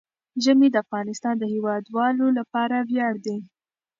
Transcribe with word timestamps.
ژمی 0.43 0.67
د 0.71 0.75
افغانستان 0.85 1.35
د 1.39 1.43
هیوادوالو 1.53 2.25
لپاره 2.39 2.75
ویاړ 2.89 3.13
دی. 3.25 3.37